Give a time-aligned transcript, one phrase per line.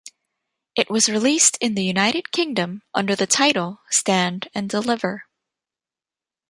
[0.75, 5.25] It was released in the United Kingdom under the title Stand and Deliver.